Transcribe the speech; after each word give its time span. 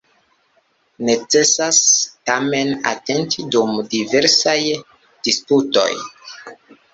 Necesas, 1.09 1.81
tamen, 2.29 2.71
atenti 2.93 3.45
dum 3.57 3.77
diversaj 3.93 4.57
disputoj. 5.29 5.87